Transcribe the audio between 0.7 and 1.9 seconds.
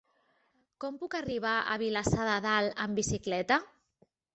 Com puc arribar a